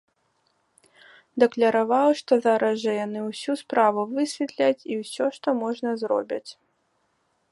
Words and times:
Дакляраваў, 1.43 2.09
што 2.21 2.33
зараз 2.45 2.75
жа 2.85 2.91
яны 3.05 3.19
ўсю 3.29 3.51
справу 3.63 4.07
высветляць 4.15 4.85
і 4.95 4.99
ўсё, 5.01 5.25
што 5.39 5.47
можна, 5.63 5.89
зробяць. 6.03 6.49